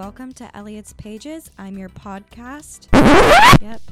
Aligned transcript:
welcome 0.00 0.32
to 0.32 0.56
Elliott's 0.56 0.94
Pages. 0.94 1.50
I'm 1.58 1.76
your 1.76 1.90
podcast. 1.90 2.88
yep. 3.60 3.82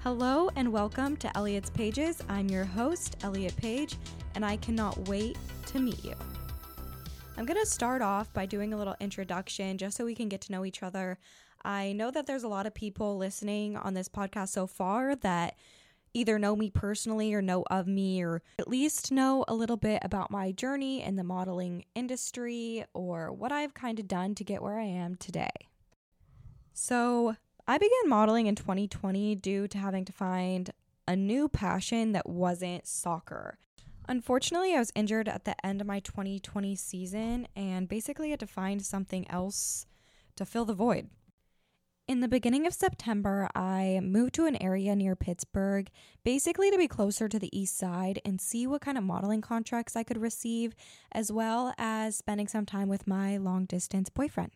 Hello 0.00 0.50
and 0.56 0.70
welcome 0.70 1.16
to 1.16 1.34
Elliott's 1.34 1.70
Pages. 1.70 2.22
I'm 2.28 2.50
your 2.50 2.66
host, 2.66 3.16
Elliott 3.22 3.56
Page, 3.56 3.96
and 4.34 4.44
I 4.44 4.58
cannot 4.58 5.08
wait 5.08 5.38
to 5.68 5.78
meet 5.78 6.04
you. 6.04 6.12
I'm 7.38 7.46
going 7.46 7.58
to 7.58 7.64
start 7.64 8.02
off 8.02 8.30
by 8.34 8.44
doing 8.44 8.74
a 8.74 8.76
little 8.76 8.94
introduction 9.00 9.78
just 9.78 9.96
so 9.96 10.04
we 10.04 10.14
can 10.14 10.28
get 10.28 10.42
to 10.42 10.52
know 10.52 10.66
each 10.66 10.82
other. 10.82 11.18
I 11.64 11.94
know 11.94 12.10
that 12.10 12.26
there's 12.26 12.44
a 12.44 12.48
lot 12.48 12.66
of 12.66 12.74
people 12.74 13.16
listening 13.16 13.74
on 13.74 13.94
this 13.94 14.10
podcast 14.10 14.48
so 14.48 14.66
far 14.66 15.16
that 15.16 15.54
either 16.14 16.38
know 16.38 16.56
me 16.56 16.70
personally 16.70 17.32
or 17.34 17.42
know 17.42 17.64
of 17.70 17.86
me 17.86 18.22
or 18.22 18.42
at 18.58 18.68
least 18.68 19.12
know 19.12 19.44
a 19.48 19.54
little 19.54 19.76
bit 19.76 20.00
about 20.02 20.30
my 20.30 20.52
journey 20.52 21.02
in 21.02 21.16
the 21.16 21.24
modeling 21.24 21.84
industry 21.94 22.84
or 22.94 23.32
what 23.32 23.52
I've 23.52 23.74
kind 23.74 23.98
of 23.98 24.08
done 24.08 24.34
to 24.36 24.44
get 24.44 24.62
where 24.62 24.78
I 24.78 24.84
am 24.84 25.16
today. 25.16 25.50
So, 26.74 27.36
I 27.66 27.78
began 27.78 28.08
modeling 28.08 28.46
in 28.46 28.56
2020 28.56 29.36
due 29.36 29.68
to 29.68 29.78
having 29.78 30.04
to 30.06 30.12
find 30.12 30.70
a 31.06 31.14
new 31.14 31.48
passion 31.48 32.12
that 32.12 32.28
wasn't 32.28 32.86
soccer. 32.86 33.58
Unfortunately, 34.08 34.74
I 34.74 34.80
was 34.80 34.92
injured 34.94 35.28
at 35.28 35.44
the 35.44 35.54
end 35.64 35.80
of 35.80 35.86
my 35.86 36.00
2020 36.00 36.74
season 36.74 37.46
and 37.54 37.88
basically 37.88 38.30
had 38.30 38.40
to 38.40 38.46
find 38.46 38.84
something 38.84 39.30
else 39.30 39.86
to 40.36 40.44
fill 40.44 40.64
the 40.64 40.74
void. 40.74 41.08
In 42.08 42.18
the 42.18 42.28
beginning 42.28 42.66
of 42.66 42.74
September, 42.74 43.48
I 43.54 44.00
moved 44.02 44.34
to 44.34 44.46
an 44.46 44.60
area 44.60 44.96
near 44.96 45.14
Pittsburgh, 45.14 45.88
basically 46.24 46.68
to 46.70 46.76
be 46.76 46.88
closer 46.88 47.28
to 47.28 47.38
the 47.38 47.56
east 47.56 47.78
side 47.78 48.20
and 48.24 48.40
see 48.40 48.66
what 48.66 48.80
kind 48.80 48.98
of 48.98 49.04
modeling 49.04 49.40
contracts 49.40 49.94
I 49.94 50.02
could 50.02 50.20
receive, 50.20 50.74
as 51.12 51.30
well 51.30 51.72
as 51.78 52.16
spending 52.16 52.48
some 52.48 52.66
time 52.66 52.88
with 52.88 53.06
my 53.06 53.36
long 53.36 53.66
distance 53.66 54.10
boyfriend. 54.10 54.50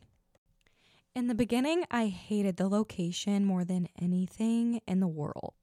In 1.14 1.28
the 1.28 1.36
beginning, 1.36 1.84
I 1.88 2.08
hated 2.08 2.56
the 2.56 2.68
location 2.68 3.44
more 3.44 3.64
than 3.64 3.88
anything 4.00 4.80
in 4.86 4.98
the 4.98 5.06
world. 5.06 5.54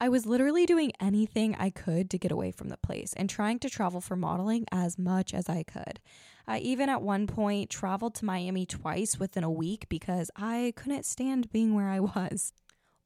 I 0.00 0.08
was 0.08 0.26
literally 0.26 0.66
doing 0.66 0.92
anything 1.00 1.54
I 1.54 1.70
could 1.70 2.10
to 2.10 2.18
get 2.18 2.32
away 2.32 2.50
from 2.50 2.68
the 2.68 2.76
place 2.76 3.12
and 3.16 3.30
trying 3.30 3.58
to 3.60 3.70
travel 3.70 4.00
for 4.00 4.16
modeling 4.16 4.66
as 4.72 4.98
much 4.98 5.32
as 5.32 5.48
I 5.48 5.62
could. 5.62 6.00
I 6.46 6.58
even 6.58 6.88
at 6.88 7.00
one 7.00 7.26
point 7.26 7.70
traveled 7.70 8.14
to 8.16 8.24
Miami 8.24 8.66
twice 8.66 9.18
within 9.18 9.44
a 9.44 9.50
week 9.50 9.86
because 9.88 10.30
I 10.36 10.72
couldn't 10.76 11.06
stand 11.06 11.52
being 11.52 11.74
where 11.74 11.88
I 11.88 12.00
was. 12.00 12.52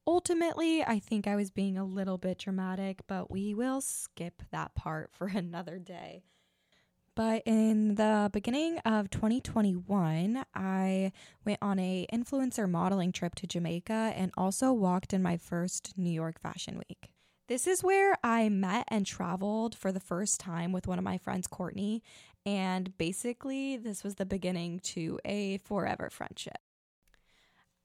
Ultimately, 0.05 0.83
I 0.83 0.99
think 0.99 1.27
I 1.27 1.35
was 1.35 1.51
being 1.51 1.77
a 1.77 1.85
little 1.85 2.17
bit 2.17 2.39
dramatic, 2.39 3.01
but 3.07 3.29
we 3.29 3.53
will 3.53 3.79
skip 3.79 4.41
that 4.51 4.73
part 4.73 5.11
for 5.13 5.27
another 5.33 5.77
day. 5.77 6.23
But 7.19 7.43
in 7.45 7.95
the 7.95 8.29
beginning 8.31 8.77
of 8.85 9.09
2021, 9.09 10.41
I 10.55 11.11
went 11.45 11.59
on 11.61 11.77
a 11.77 12.07
influencer 12.13 12.69
modeling 12.69 13.11
trip 13.11 13.35
to 13.35 13.45
Jamaica 13.45 14.13
and 14.15 14.31
also 14.37 14.71
walked 14.71 15.11
in 15.11 15.21
my 15.21 15.35
first 15.35 15.97
New 15.97 16.11
York 16.11 16.39
Fashion 16.39 16.77
Week. 16.77 17.11
This 17.49 17.67
is 17.67 17.83
where 17.83 18.15
I 18.23 18.47
met 18.47 18.85
and 18.87 19.05
traveled 19.05 19.75
for 19.75 19.91
the 19.91 19.99
first 19.99 20.39
time 20.39 20.71
with 20.71 20.87
one 20.87 20.97
of 20.97 21.03
my 21.03 21.17
friends, 21.17 21.45
Courtney, 21.45 22.03
and 22.45 22.97
basically, 22.97 23.75
this 23.75 24.01
was 24.01 24.15
the 24.15 24.25
beginning 24.25 24.79
to 24.85 25.19
a 25.25 25.57
forever 25.57 26.09
friendship. 26.09 26.59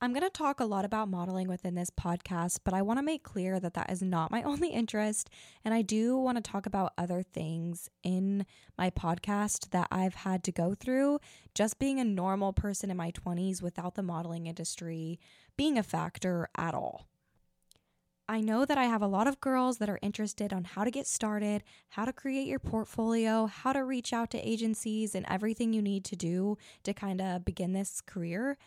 I'm 0.04 0.12
going 0.12 0.22
to 0.22 0.28
talk 0.28 0.60
a 0.60 0.66
lot 0.66 0.84
about 0.84 1.08
modeling 1.08 1.48
within 1.48 1.76
this 1.76 1.88
podcast, 1.88 2.58
but 2.62 2.74
I 2.74 2.82
want 2.82 2.98
to 2.98 3.02
make 3.02 3.22
clear 3.22 3.58
that 3.58 3.72
that 3.72 3.90
is 3.90 4.02
not 4.02 4.30
my 4.30 4.42
only 4.44 4.68
interest. 4.68 5.30
And 5.64 5.72
I 5.72 5.80
do 5.80 6.14
want 6.18 6.36
to 6.36 6.42
talk 6.42 6.66
about 6.66 6.92
other 6.98 7.22
things 7.22 7.88
in 8.02 8.44
my 8.76 8.90
podcast 8.90 9.70
that 9.70 9.88
I've 9.90 10.16
had 10.16 10.44
to 10.44 10.52
go 10.52 10.74
through 10.74 11.20
just 11.54 11.78
being 11.78 12.00
a 12.00 12.04
normal 12.04 12.52
person 12.52 12.90
in 12.90 12.98
my 12.98 13.12
20s 13.12 13.62
without 13.62 13.94
the 13.94 14.02
modeling 14.02 14.46
industry 14.46 15.18
being 15.56 15.78
a 15.78 15.82
factor 15.82 16.50
at 16.54 16.74
all. 16.74 17.06
I 18.28 18.42
know 18.42 18.66
that 18.66 18.76
I 18.76 18.84
have 18.84 19.00
a 19.00 19.06
lot 19.06 19.26
of 19.26 19.40
girls 19.40 19.78
that 19.78 19.88
are 19.88 19.98
interested 20.02 20.52
on 20.52 20.64
how 20.64 20.84
to 20.84 20.90
get 20.90 21.06
started, 21.06 21.62
how 21.88 22.04
to 22.04 22.12
create 22.12 22.46
your 22.46 22.58
portfolio, 22.58 23.46
how 23.46 23.72
to 23.72 23.82
reach 23.82 24.12
out 24.12 24.30
to 24.32 24.48
agencies, 24.48 25.14
and 25.14 25.24
everything 25.30 25.72
you 25.72 25.80
need 25.80 26.04
to 26.04 26.16
do 26.16 26.58
to 26.82 26.92
kind 26.92 27.22
of 27.22 27.46
begin 27.46 27.72
this 27.72 28.02
career 28.02 28.58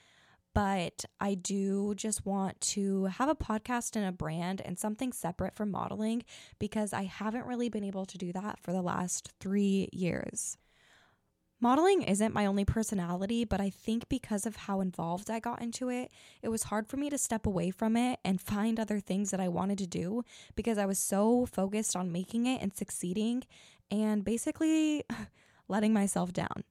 but 0.58 1.06
I 1.20 1.36
do 1.36 1.94
just 1.94 2.26
want 2.26 2.60
to 2.62 3.06
have 3.06 3.30
a 3.30 3.36
podcast 3.36 3.96
and 3.96 4.04
a 4.04 4.12
brand 4.12 4.60
and 4.66 4.80
something 4.80 5.14
separate 5.14 5.54
from 5.54 5.70
modeling 5.70 6.24
because 6.58 6.94
I 6.94 7.04
haven't 7.04 7.46
really 7.46 7.70
been 7.70 7.84
able 7.84 8.08
to 8.08 8.18
do 8.18 8.34
that 8.34 8.58
for 8.60 8.74
the 8.74 8.82
last 8.82 9.34
three 9.40 9.88
years. 9.94 10.58
Modeling 11.62 12.02
isn't 12.02 12.34
my 12.34 12.48
only 12.48 12.66
personality, 12.66 13.46
but 13.46 13.62
I 13.62 13.70
think 13.70 14.10
because 14.10 14.48
of 14.48 14.56
how 14.56 14.82
involved 14.82 15.30
I 15.30 15.40
got 15.40 15.62
into 15.62 15.90
it, 15.90 16.10
it 16.42 16.50
was 16.50 16.64
hard 16.64 16.88
for 16.88 16.98
me 16.98 17.12
to 17.12 17.20
step 17.20 17.46
away 17.46 17.70
from 17.70 17.96
it 17.96 18.18
and 18.26 18.42
find 18.56 18.80
other 18.80 19.00
things 19.00 19.30
that 19.30 19.40
I 19.40 19.50
wanted 19.50 19.78
to 19.78 19.86
do 19.86 20.24
because 20.56 20.80
I 20.80 20.88
was 20.88 20.98
so 20.98 21.46
focused 21.46 21.96
on 21.96 22.12
making 22.12 22.48
it 22.48 22.64
and 22.64 22.76
succeeding 22.76 23.44
and 23.92 24.26
basically 24.26 25.04
letting 25.68 25.94
myself 25.94 26.34
down. 26.34 26.64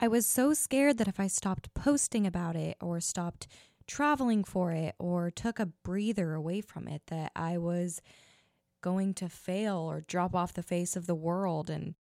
I 0.00 0.08
was 0.08 0.26
so 0.26 0.54
scared 0.54 0.98
that 0.98 1.08
if 1.08 1.18
I 1.18 1.26
stopped 1.26 1.74
posting 1.74 2.26
about 2.26 2.54
it 2.54 2.76
or 2.80 3.00
stopped 3.00 3.48
traveling 3.86 4.44
for 4.44 4.70
it 4.70 4.94
or 4.98 5.30
took 5.30 5.58
a 5.58 5.66
breather 5.66 6.34
away 6.34 6.60
from 6.60 6.86
it, 6.86 7.02
that 7.08 7.32
I 7.34 7.58
was 7.58 8.00
going 8.80 9.14
to 9.14 9.28
fail 9.28 9.76
or 9.76 10.02
drop 10.02 10.36
off 10.36 10.54
the 10.54 10.62
face 10.62 10.94
of 10.94 11.06
the 11.06 11.16
world. 11.16 11.68
And 11.68 11.96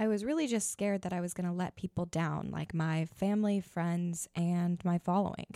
I 0.00 0.08
was 0.08 0.24
really 0.24 0.48
just 0.48 0.72
scared 0.72 1.02
that 1.02 1.12
I 1.12 1.20
was 1.20 1.32
going 1.32 1.46
to 1.48 1.54
let 1.54 1.76
people 1.76 2.06
down, 2.06 2.50
like 2.50 2.74
my 2.74 3.04
family, 3.04 3.60
friends, 3.60 4.26
and 4.34 4.84
my 4.84 4.98
following. 4.98 5.54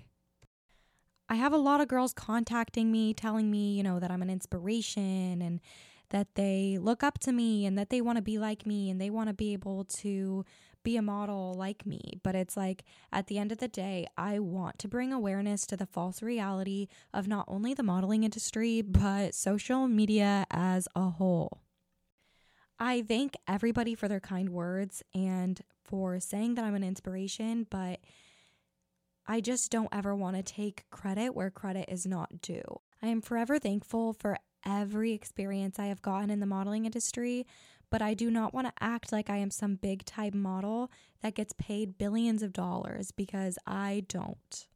I 1.29 1.35
have 1.35 1.53
a 1.53 1.59
lot 1.59 1.81
of 1.81 1.89
girls 1.89 2.13
contacting 2.13 2.93
me, 2.93 3.13
telling 3.15 3.51
me, 3.51 3.75
you 3.75 3.83
know, 3.83 3.99
that 3.99 4.11
I'm 4.11 4.23
an 4.23 4.31
inspiration 4.31 5.43
and 5.43 5.61
that 6.11 6.35
they 6.35 6.79
look 6.81 7.03
up 7.03 7.19
to 7.21 7.33
me 7.33 7.67
and 7.67 7.77
that 7.79 7.91
they 7.91 8.01
want 8.01 8.17
to 8.17 8.23
be 8.23 8.39
like 8.39 8.67
me 8.67 8.91
and 8.91 9.01
they 9.01 9.11
want 9.11 9.31
to 9.31 9.35
be 9.35 9.53
able 9.55 9.85
to 9.85 10.45
be 10.83 10.97
a 10.97 11.03
model 11.03 11.55
like 11.55 11.87
me. 11.87 12.19
But 12.23 12.35
it's 12.35 12.57
like 12.57 12.85
at 13.13 13.27
the 13.27 13.39
end 13.39 13.53
of 13.53 13.59
the 13.59 13.69
day, 13.69 14.07
I 14.17 14.39
want 14.39 14.79
to 14.81 14.89
bring 14.89 15.13
awareness 15.13 15.67
to 15.67 15.77
the 15.77 15.87
false 15.87 16.23
reality 16.23 16.89
of 17.13 17.29
not 17.29 17.45
only 17.49 17.75
the 17.75 17.83
modeling 17.83 18.25
industry, 18.25 18.83
but 18.83 19.35
social 19.35 19.89
media 19.89 20.47
as 20.51 20.89
a 20.95 21.11
whole. 21.11 21.63
I 22.79 23.03
thank 23.03 23.35
everybody 23.47 23.95
for 23.95 24.09
their 24.09 24.21
kind 24.21 24.49
words 24.49 25.03
and 25.15 25.61
for 25.85 26.19
saying 26.19 26.57
that 26.57 26.65
I'm 26.65 26.75
an 26.75 26.83
inspiration, 26.83 27.67
but 27.71 28.01
I 29.27 29.41
just 29.41 29.71
don't 29.71 29.89
ever 29.93 30.17
want 30.17 30.37
to 30.37 30.43
take 30.43 30.85
credit 30.91 31.35
where 31.35 31.51
credit 31.51 31.89
is 31.89 32.07
not 32.07 32.43
due. 32.43 32.81
I 33.03 33.09
am 33.09 33.21
forever 33.21 33.59
thankful 33.59 34.13
for 34.13 34.39
every 34.65 35.13
experience 35.13 35.79
I 35.79 35.87
have 35.87 36.03
gotten 36.03 36.31
in 36.31 36.39
the 36.39 36.47
modeling 36.47 36.85
industry, 36.85 37.47
but 37.91 38.01
I 38.01 38.15
do 38.15 38.31
not 38.31 38.55
want 38.55 38.69
to 38.69 38.73
act 38.81 39.11
like 39.11 39.29
I 39.29 39.39
am 39.39 39.51
some 39.51 39.75
big 39.75 40.05
type 40.05 40.35
model 40.35 40.91
that 41.21 41.35
gets 41.35 41.53
paid 41.59 41.99
billions 41.99 42.43
of 42.43 42.53
dollars 42.53 43.11
because 43.11 43.59
I 43.67 44.05
don't. 44.09 44.69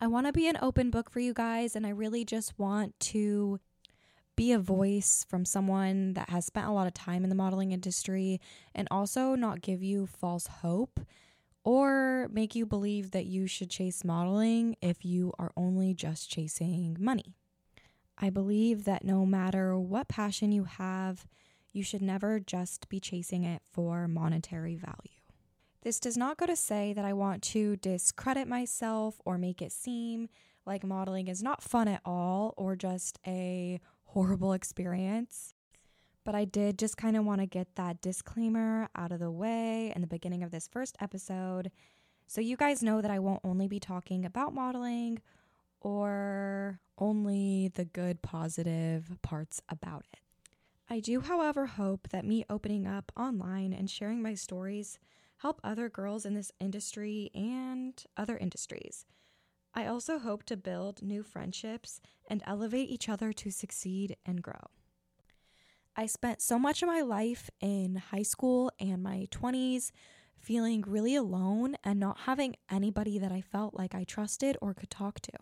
I 0.00 0.06
want 0.06 0.26
to 0.26 0.32
be 0.32 0.46
an 0.46 0.58
open 0.62 0.90
book 0.90 1.10
for 1.10 1.18
you 1.18 1.34
guys, 1.34 1.74
and 1.74 1.84
I 1.84 1.90
really 1.90 2.24
just 2.24 2.58
want 2.58 2.98
to 3.00 3.58
be 4.36 4.52
a 4.52 4.58
voice 4.58 5.26
from 5.28 5.44
someone 5.44 6.14
that 6.14 6.30
has 6.30 6.46
spent 6.46 6.68
a 6.68 6.72
lot 6.72 6.86
of 6.86 6.94
time 6.94 7.24
in 7.24 7.30
the 7.30 7.36
modeling 7.36 7.72
industry 7.72 8.40
and 8.74 8.88
also 8.90 9.34
not 9.34 9.60
give 9.60 9.82
you 9.82 10.06
false 10.06 10.46
hope 10.46 11.00
or 11.64 12.28
make 12.32 12.54
you 12.54 12.64
believe 12.64 13.10
that 13.10 13.26
you 13.26 13.46
should 13.46 13.68
chase 13.68 14.04
modeling 14.04 14.76
if 14.80 15.04
you 15.04 15.32
are 15.38 15.52
only 15.56 15.92
just 15.92 16.30
chasing 16.30 16.96
money. 16.98 17.34
I 18.20 18.30
believe 18.30 18.84
that 18.84 19.04
no 19.04 19.24
matter 19.24 19.78
what 19.78 20.08
passion 20.08 20.52
you 20.52 20.64
have, 20.64 21.26
you 21.72 21.82
should 21.82 22.02
never 22.02 22.38
just 22.38 22.88
be 22.88 23.00
chasing 23.00 23.44
it 23.44 23.62
for 23.72 24.06
monetary 24.06 24.76
value. 24.76 25.20
This 25.82 25.98
does 25.98 26.18
not 26.18 26.36
go 26.36 26.44
to 26.44 26.56
say 26.56 26.92
that 26.92 27.06
I 27.06 27.14
want 27.14 27.42
to 27.44 27.76
discredit 27.76 28.46
myself 28.46 29.20
or 29.24 29.38
make 29.38 29.62
it 29.62 29.72
seem 29.72 30.28
like 30.66 30.84
modeling 30.84 31.28
is 31.28 31.42
not 31.42 31.62
fun 31.62 31.88
at 31.88 32.02
all 32.04 32.52
or 32.58 32.76
just 32.76 33.18
a 33.26 33.80
horrible 34.04 34.52
experience. 34.52 35.54
But 36.22 36.34
I 36.34 36.44
did 36.44 36.78
just 36.78 36.98
kind 36.98 37.16
of 37.16 37.24
want 37.24 37.40
to 37.40 37.46
get 37.46 37.76
that 37.76 38.02
disclaimer 38.02 38.90
out 38.94 39.12
of 39.12 39.20
the 39.20 39.30
way 39.30 39.90
in 39.94 40.02
the 40.02 40.06
beginning 40.06 40.42
of 40.42 40.50
this 40.50 40.68
first 40.68 40.96
episode 41.00 41.70
so 42.30 42.40
you 42.40 42.56
guys 42.56 42.80
know 42.80 43.00
that 43.00 43.10
I 43.10 43.18
won't 43.18 43.40
only 43.42 43.66
be 43.66 43.80
talking 43.80 44.24
about 44.24 44.54
modeling 44.54 45.18
or 45.80 46.80
only 46.98 47.70
the 47.74 47.84
good, 47.84 48.22
positive 48.22 49.16
parts 49.22 49.60
about 49.68 50.06
it. 50.12 50.20
I 50.88 51.00
do, 51.00 51.20
however, 51.20 51.66
hope 51.66 52.08
that 52.10 52.24
me 52.24 52.44
opening 52.50 52.86
up 52.86 53.12
online 53.16 53.72
and 53.72 53.88
sharing 53.88 54.22
my 54.22 54.34
stories 54.34 54.98
help 55.38 55.60
other 55.64 55.88
girls 55.88 56.26
in 56.26 56.34
this 56.34 56.52
industry 56.60 57.30
and 57.34 58.02
other 58.16 58.36
industries. 58.36 59.06
I 59.72 59.86
also 59.86 60.18
hope 60.18 60.44
to 60.44 60.56
build 60.56 61.00
new 61.00 61.22
friendships 61.22 62.00
and 62.28 62.42
elevate 62.44 62.90
each 62.90 63.08
other 63.08 63.32
to 63.32 63.50
succeed 63.50 64.16
and 64.26 64.42
grow. 64.42 64.68
I 65.96 66.06
spent 66.06 66.42
so 66.42 66.58
much 66.58 66.82
of 66.82 66.88
my 66.88 67.00
life 67.02 67.50
in 67.60 67.96
high 67.96 68.22
school 68.22 68.72
and 68.80 69.02
my 69.02 69.28
20s 69.30 69.92
feeling 70.38 70.82
really 70.86 71.14
alone 71.14 71.76
and 71.84 72.00
not 72.00 72.20
having 72.20 72.56
anybody 72.70 73.18
that 73.18 73.32
I 73.32 73.40
felt 73.40 73.74
like 73.74 73.94
I 73.94 74.04
trusted 74.04 74.56
or 74.60 74.74
could 74.74 74.90
talk 74.90 75.20
to. 75.20 75.32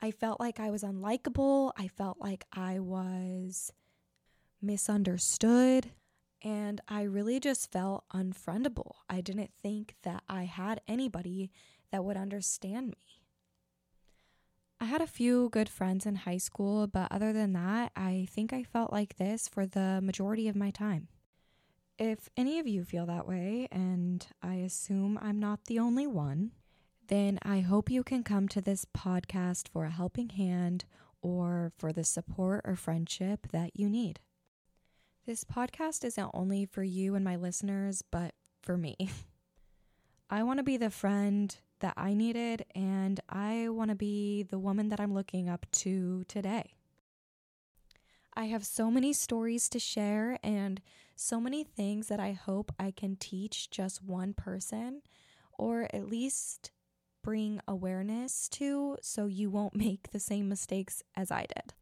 I 0.00 0.10
felt 0.10 0.40
like 0.40 0.60
I 0.60 0.70
was 0.70 0.82
unlikable. 0.82 1.72
I 1.76 1.88
felt 1.88 2.18
like 2.20 2.44
I 2.52 2.78
was 2.78 3.72
misunderstood. 4.60 5.90
And 6.42 6.80
I 6.86 7.02
really 7.02 7.40
just 7.40 7.72
felt 7.72 8.04
unfriendable. 8.14 8.92
I 9.08 9.20
didn't 9.20 9.52
think 9.60 9.94
that 10.02 10.22
I 10.28 10.44
had 10.44 10.80
anybody 10.86 11.50
that 11.90 12.04
would 12.04 12.16
understand 12.16 12.88
me. 12.88 13.22
I 14.78 14.84
had 14.84 15.00
a 15.00 15.06
few 15.06 15.48
good 15.48 15.70
friends 15.70 16.04
in 16.04 16.14
high 16.16 16.36
school, 16.36 16.86
but 16.86 17.10
other 17.10 17.32
than 17.32 17.54
that, 17.54 17.92
I 17.96 18.28
think 18.30 18.52
I 18.52 18.62
felt 18.62 18.92
like 18.92 19.16
this 19.16 19.48
for 19.48 19.66
the 19.66 20.00
majority 20.02 20.48
of 20.48 20.56
my 20.56 20.70
time. 20.70 21.08
If 21.98 22.28
any 22.36 22.58
of 22.58 22.68
you 22.68 22.84
feel 22.84 23.06
that 23.06 23.26
way, 23.26 23.68
and 23.72 24.26
I 24.42 24.56
assume 24.56 25.18
I'm 25.22 25.40
not 25.40 25.64
the 25.64 25.78
only 25.78 26.06
one, 26.06 26.52
then 27.08 27.38
I 27.42 27.60
hope 27.60 27.90
you 27.90 28.02
can 28.02 28.22
come 28.22 28.48
to 28.48 28.60
this 28.60 28.84
podcast 28.84 29.68
for 29.68 29.84
a 29.84 29.90
helping 29.90 30.30
hand 30.30 30.84
or 31.22 31.72
for 31.76 31.92
the 31.92 32.04
support 32.04 32.62
or 32.64 32.76
friendship 32.76 33.48
that 33.52 33.72
you 33.74 33.88
need. 33.88 34.20
This 35.26 35.44
podcast 35.44 36.04
isn't 36.04 36.30
only 36.34 36.66
for 36.66 36.82
you 36.82 37.14
and 37.14 37.24
my 37.24 37.36
listeners, 37.36 38.02
but 38.10 38.34
for 38.62 38.76
me. 38.76 38.96
I 40.30 40.42
want 40.42 40.58
to 40.58 40.64
be 40.64 40.76
the 40.76 40.90
friend 40.90 41.56
that 41.80 41.94
I 41.96 42.14
needed, 42.14 42.64
and 42.74 43.20
I 43.28 43.68
want 43.68 43.90
to 43.90 43.96
be 43.96 44.42
the 44.42 44.58
woman 44.58 44.88
that 44.88 45.00
I'm 45.00 45.14
looking 45.14 45.48
up 45.48 45.66
to 45.72 46.24
today. 46.24 46.74
I 48.34 48.46
have 48.46 48.66
so 48.66 48.90
many 48.90 49.12
stories 49.12 49.68
to 49.70 49.78
share 49.78 50.38
and 50.42 50.80
so 51.14 51.40
many 51.40 51.64
things 51.64 52.08
that 52.08 52.20
I 52.20 52.32
hope 52.32 52.72
I 52.78 52.90
can 52.90 53.16
teach 53.16 53.70
just 53.70 54.02
one 54.02 54.34
person 54.34 55.02
or 55.58 55.88
at 55.92 56.08
least 56.08 56.70
bring 57.26 57.60
awareness 57.66 58.48
to 58.48 58.96
so 59.02 59.26
you 59.26 59.50
won't 59.50 59.74
make 59.86 60.12
the 60.12 60.20
same 60.20 60.48
mistakes 60.48 61.02
as 61.16 61.32
I 61.32 61.46
did. 61.56 61.74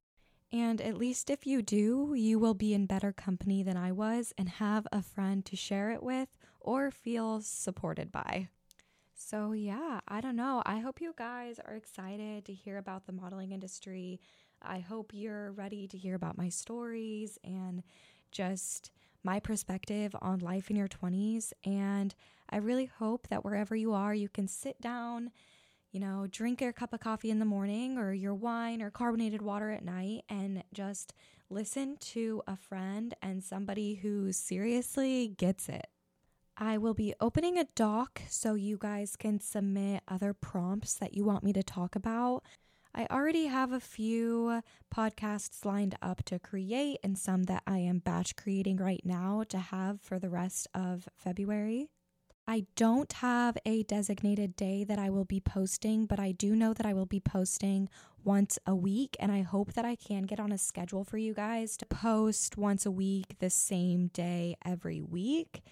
And 0.50 0.80
at 0.80 0.96
least 0.96 1.28
if 1.28 1.46
you 1.46 1.60
do, 1.60 2.14
you 2.16 2.38
will 2.38 2.54
be 2.54 2.72
in 2.72 2.86
better 2.86 3.12
company 3.12 3.62
than 3.62 3.76
I 3.76 3.92
was 3.92 4.32
and 4.38 4.48
have 4.48 4.86
a 4.90 5.02
friend 5.02 5.44
to 5.44 5.54
share 5.54 5.90
it 5.90 6.02
with 6.02 6.28
or 6.60 6.90
feel 6.90 7.42
supported 7.42 8.10
by. 8.10 8.48
So, 9.14 9.52
yeah, 9.52 10.00
I 10.08 10.22
don't 10.22 10.36
know. 10.36 10.62
I 10.64 10.78
hope 10.78 11.02
you 11.02 11.12
guys 11.14 11.60
are 11.62 11.74
excited 11.74 12.46
to 12.46 12.54
hear 12.54 12.78
about 12.78 13.04
the 13.06 13.12
modeling 13.12 13.52
industry. 13.52 14.20
I 14.62 14.78
hope 14.78 15.10
you're 15.12 15.52
ready 15.52 15.86
to 15.88 15.98
hear 15.98 16.14
about 16.14 16.38
my 16.38 16.48
stories 16.48 17.38
and 17.44 17.82
just 18.34 18.90
my 19.22 19.40
perspective 19.40 20.14
on 20.20 20.40
life 20.40 20.68
in 20.68 20.76
your 20.76 20.88
20s. 20.88 21.52
And 21.64 22.14
I 22.50 22.58
really 22.58 22.90
hope 22.98 23.28
that 23.28 23.44
wherever 23.44 23.74
you 23.74 23.94
are, 23.94 24.14
you 24.14 24.28
can 24.28 24.46
sit 24.46 24.80
down, 24.80 25.30
you 25.92 26.00
know, 26.00 26.26
drink 26.30 26.60
your 26.60 26.72
cup 26.72 26.92
of 26.92 27.00
coffee 27.00 27.30
in 27.30 27.38
the 27.38 27.46
morning 27.46 27.96
or 27.96 28.12
your 28.12 28.34
wine 28.34 28.82
or 28.82 28.90
carbonated 28.90 29.40
water 29.40 29.70
at 29.70 29.84
night 29.84 30.24
and 30.28 30.62
just 30.74 31.14
listen 31.48 31.96
to 32.00 32.42
a 32.46 32.56
friend 32.56 33.14
and 33.22 33.42
somebody 33.42 33.94
who 33.94 34.32
seriously 34.32 35.28
gets 35.28 35.68
it. 35.68 35.86
I 36.56 36.78
will 36.78 36.94
be 36.94 37.14
opening 37.20 37.58
a 37.58 37.66
doc 37.74 38.20
so 38.28 38.54
you 38.54 38.76
guys 38.78 39.16
can 39.16 39.40
submit 39.40 40.02
other 40.06 40.32
prompts 40.32 40.94
that 40.94 41.14
you 41.14 41.24
want 41.24 41.42
me 41.42 41.52
to 41.52 41.62
talk 41.62 41.96
about. 41.96 42.44
I 42.96 43.08
already 43.10 43.46
have 43.46 43.72
a 43.72 43.80
few 43.80 44.62
podcasts 44.94 45.64
lined 45.64 45.96
up 46.00 46.22
to 46.26 46.38
create 46.38 46.98
and 47.02 47.18
some 47.18 47.42
that 47.44 47.64
I 47.66 47.78
am 47.78 47.98
batch 47.98 48.36
creating 48.36 48.76
right 48.76 49.02
now 49.04 49.42
to 49.48 49.58
have 49.58 50.00
for 50.00 50.20
the 50.20 50.30
rest 50.30 50.68
of 50.72 51.08
February. 51.16 51.88
I 52.46 52.66
don't 52.76 53.12
have 53.14 53.58
a 53.66 53.82
designated 53.82 54.54
day 54.54 54.84
that 54.84 54.98
I 55.00 55.10
will 55.10 55.24
be 55.24 55.40
posting, 55.40 56.06
but 56.06 56.20
I 56.20 56.30
do 56.30 56.54
know 56.54 56.72
that 56.72 56.86
I 56.86 56.92
will 56.92 57.06
be 57.06 57.18
posting 57.18 57.88
once 58.22 58.60
a 58.64 58.76
week, 58.76 59.16
and 59.18 59.32
I 59.32 59.42
hope 59.42 59.72
that 59.72 59.84
I 59.84 59.96
can 59.96 60.22
get 60.22 60.38
on 60.38 60.52
a 60.52 60.58
schedule 60.58 61.02
for 61.02 61.18
you 61.18 61.34
guys 61.34 61.76
to 61.78 61.86
post 61.86 62.56
once 62.56 62.86
a 62.86 62.92
week 62.92 63.38
the 63.40 63.50
same 63.50 64.08
day 64.08 64.56
every 64.64 65.00
week. 65.00 65.62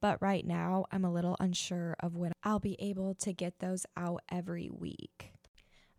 But 0.00 0.22
right 0.22 0.46
now, 0.46 0.86
I'm 0.90 1.04
a 1.04 1.12
little 1.12 1.36
unsure 1.40 1.94
of 2.00 2.16
when 2.16 2.32
I'll 2.42 2.60
be 2.60 2.76
able 2.78 3.14
to 3.16 3.34
get 3.34 3.58
those 3.58 3.84
out 3.98 4.22
every 4.30 4.70
week. 4.70 5.32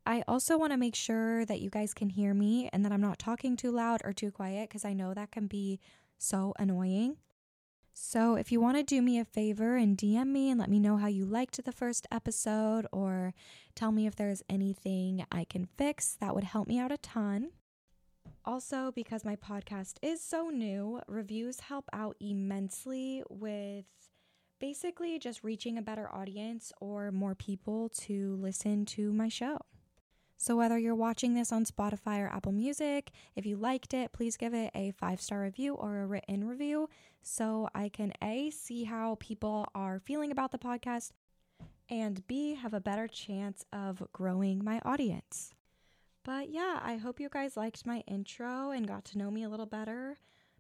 I 0.05 0.23
also 0.27 0.57
want 0.57 0.71
to 0.71 0.77
make 0.77 0.95
sure 0.95 1.45
that 1.45 1.61
you 1.61 1.69
guys 1.69 1.93
can 1.93 2.09
hear 2.09 2.33
me 2.33 2.69
and 2.73 2.83
that 2.83 2.91
I'm 2.91 3.01
not 3.01 3.19
talking 3.19 3.55
too 3.55 3.71
loud 3.71 4.01
or 4.03 4.13
too 4.13 4.31
quiet 4.31 4.69
because 4.69 4.83
I 4.83 4.93
know 4.93 5.13
that 5.13 5.31
can 5.31 5.47
be 5.47 5.79
so 6.17 6.53
annoying. 6.57 7.17
So, 7.93 8.35
if 8.35 8.51
you 8.51 8.61
want 8.61 8.77
to 8.77 8.83
do 8.83 9.01
me 9.01 9.19
a 9.19 9.25
favor 9.25 9.75
and 9.75 9.97
DM 9.97 10.27
me 10.27 10.49
and 10.49 10.59
let 10.59 10.69
me 10.69 10.79
know 10.79 10.97
how 10.97 11.07
you 11.07 11.25
liked 11.25 11.63
the 11.63 11.71
first 11.71 12.07
episode 12.09 12.87
or 12.91 13.33
tell 13.75 13.91
me 13.91 14.07
if 14.07 14.15
there's 14.15 14.41
anything 14.49 15.25
I 15.31 15.43
can 15.43 15.67
fix, 15.77 16.17
that 16.19 16.33
would 16.33 16.45
help 16.45 16.67
me 16.67 16.79
out 16.79 16.91
a 16.91 16.97
ton. 16.97 17.51
Also, 18.43 18.91
because 18.95 19.23
my 19.25 19.35
podcast 19.35 19.97
is 20.01 20.23
so 20.23 20.49
new, 20.49 20.99
reviews 21.07 21.59
help 21.59 21.89
out 21.93 22.15
immensely 22.19 23.23
with 23.29 23.85
basically 24.59 25.19
just 25.19 25.43
reaching 25.43 25.77
a 25.77 25.81
better 25.81 26.09
audience 26.13 26.71
or 26.79 27.11
more 27.11 27.35
people 27.35 27.89
to 27.89 28.35
listen 28.39 28.85
to 28.85 29.11
my 29.11 29.27
show. 29.27 29.59
So, 30.41 30.55
whether 30.55 30.79
you're 30.79 30.95
watching 30.95 31.35
this 31.35 31.51
on 31.51 31.65
Spotify 31.65 32.19
or 32.19 32.27
Apple 32.27 32.51
Music, 32.51 33.11
if 33.35 33.45
you 33.45 33.57
liked 33.57 33.93
it, 33.93 34.11
please 34.11 34.37
give 34.37 34.55
it 34.55 34.71
a 34.73 34.89
five 34.89 35.21
star 35.21 35.41
review 35.41 35.75
or 35.75 36.01
a 36.01 36.07
written 36.07 36.47
review 36.47 36.89
so 37.21 37.69
I 37.75 37.89
can 37.89 38.11
A, 38.23 38.49
see 38.49 38.85
how 38.85 39.17
people 39.19 39.67
are 39.75 39.99
feeling 39.99 40.31
about 40.31 40.51
the 40.51 40.57
podcast, 40.57 41.11
and 41.91 42.25
B, 42.25 42.55
have 42.55 42.73
a 42.73 42.81
better 42.81 43.07
chance 43.07 43.65
of 43.71 44.01
growing 44.13 44.63
my 44.63 44.81
audience. 44.83 45.53
But 46.23 46.49
yeah, 46.49 46.79
I 46.81 46.95
hope 46.95 47.19
you 47.19 47.29
guys 47.29 47.55
liked 47.55 47.85
my 47.85 47.99
intro 48.07 48.71
and 48.71 48.87
got 48.87 49.05
to 49.05 49.19
know 49.19 49.29
me 49.29 49.43
a 49.43 49.49
little 49.49 49.67
better. 49.67 50.17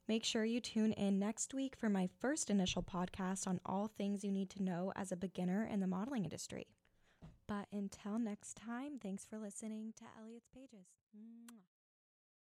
Make 0.07 0.23
sure 0.23 0.45
you 0.45 0.59
tune 0.59 0.91
in 0.91 1.17
next 1.17 1.55
week 1.55 1.75
for 1.75 1.89
my 1.89 2.07
first 2.19 2.51
initial 2.51 2.83
podcast 2.83 3.47
on 3.47 3.59
all 3.65 3.87
things 3.87 4.23
you 4.23 4.31
need 4.31 4.51
to 4.51 4.61
know 4.61 4.93
as 4.95 5.11
a 5.11 5.17
beginner 5.17 5.65
in 5.65 5.79
the 5.79 5.87
modeling 5.87 6.23
industry. 6.23 6.67
But 7.51 7.67
until 7.73 8.17
next 8.17 8.55
time, 8.55 8.97
thanks 8.97 9.25
for 9.25 9.37
listening 9.37 9.91
to 9.97 10.05
Elliott's 10.17 10.47
Pages. 10.55 10.87
Mwah. 11.13 11.70